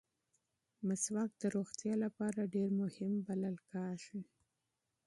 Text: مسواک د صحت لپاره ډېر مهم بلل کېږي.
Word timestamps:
مسواک 0.87 1.31
د 1.41 1.43
صحت 1.53 1.79
لپاره 2.03 2.51
ډېر 2.55 2.69
مهم 2.81 3.13
بلل 3.27 3.55
کېږي. 3.69 4.21